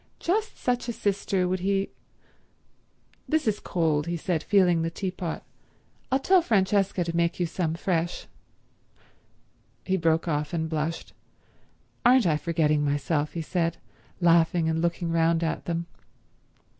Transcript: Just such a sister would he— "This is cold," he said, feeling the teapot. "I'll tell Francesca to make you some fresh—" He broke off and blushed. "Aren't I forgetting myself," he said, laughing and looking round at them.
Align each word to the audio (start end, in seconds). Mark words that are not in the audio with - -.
Just 0.17 0.57
such 0.57 0.89
a 0.89 0.93
sister 0.93 1.47
would 1.47 1.59
he— 1.59 1.91
"This 3.29 3.47
is 3.47 3.59
cold," 3.59 4.07
he 4.07 4.17
said, 4.17 4.41
feeling 4.41 4.81
the 4.81 4.89
teapot. 4.89 5.43
"I'll 6.11 6.17
tell 6.17 6.41
Francesca 6.41 7.03
to 7.03 7.15
make 7.15 7.39
you 7.39 7.45
some 7.45 7.75
fresh—" 7.75 8.25
He 9.85 9.97
broke 9.97 10.27
off 10.27 10.53
and 10.53 10.67
blushed. 10.67 11.13
"Aren't 12.03 12.25
I 12.25 12.37
forgetting 12.37 12.83
myself," 12.83 13.33
he 13.33 13.43
said, 13.43 13.77
laughing 14.19 14.67
and 14.67 14.81
looking 14.81 15.11
round 15.11 15.43
at 15.43 15.65
them. 15.65 15.85